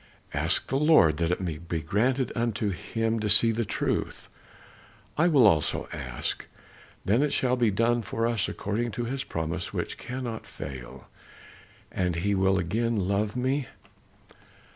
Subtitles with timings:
[0.33, 4.27] "Ask the Lord that it may be granted unto him to see the truth.
[5.15, 6.47] I will also ask,
[7.05, 11.07] then shall it be done for us according to his promise which cannot fail."
[11.91, 13.67] "And he will again love me?"